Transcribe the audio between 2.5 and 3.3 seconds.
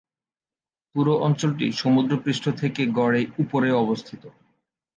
থেকে গড়ে